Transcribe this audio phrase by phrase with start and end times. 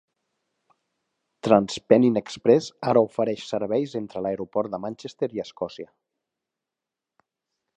[1.47, 5.89] TransPennine Express ara ofereix serveis entre l'aeroport de Manchester i Escòcia.